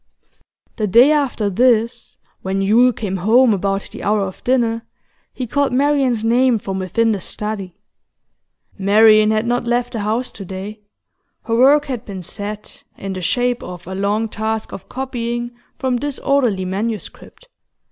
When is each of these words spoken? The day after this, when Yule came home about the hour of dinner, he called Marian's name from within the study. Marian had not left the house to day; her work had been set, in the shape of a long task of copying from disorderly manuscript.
The 0.77 0.87
day 0.87 1.11
after 1.11 1.47
this, 1.47 2.17
when 2.41 2.59
Yule 2.59 2.91
came 2.91 3.17
home 3.17 3.53
about 3.53 3.83
the 3.91 4.01
hour 4.01 4.21
of 4.21 4.43
dinner, 4.43 4.81
he 5.31 5.45
called 5.45 5.71
Marian's 5.71 6.23
name 6.23 6.57
from 6.57 6.79
within 6.79 7.11
the 7.11 7.19
study. 7.19 7.75
Marian 8.79 9.29
had 9.29 9.45
not 9.45 9.67
left 9.67 9.93
the 9.93 9.99
house 9.99 10.31
to 10.31 10.43
day; 10.43 10.79
her 11.43 11.55
work 11.55 11.85
had 11.85 12.03
been 12.03 12.23
set, 12.23 12.83
in 12.97 13.13
the 13.13 13.21
shape 13.21 13.61
of 13.61 13.85
a 13.85 13.93
long 13.93 14.27
task 14.27 14.71
of 14.73 14.89
copying 14.89 15.51
from 15.77 15.97
disorderly 15.99 16.65
manuscript. 16.65 17.47